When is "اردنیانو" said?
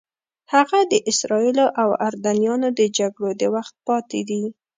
2.07-2.69